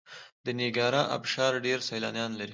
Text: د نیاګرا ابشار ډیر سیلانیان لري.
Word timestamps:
د 0.45 0.47
نیاګرا 0.57 1.01
ابشار 1.15 1.53
ډیر 1.65 1.79
سیلانیان 1.89 2.31
لري. 2.39 2.49